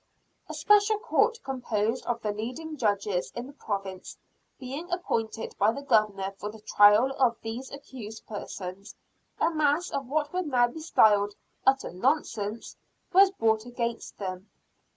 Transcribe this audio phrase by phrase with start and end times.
[0.49, 4.17] A special court composed of the leading judges in the province
[4.59, 8.95] being appointed by the Governor for the trial of these accused persons,
[9.39, 11.35] a mass of what would be now styled
[11.67, 12.75] "utter nonsense"
[13.13, 14.49] was brought against them.